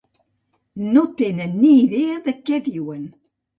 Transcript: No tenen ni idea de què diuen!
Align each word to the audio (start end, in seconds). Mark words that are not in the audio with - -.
No 0.95 1.03
tenen 1.19 1.53
ni 1.61 1.75
idea 1.83 2.19
de 2.31 2.37
què 2.51 2.61
diuen! 2.73 3.07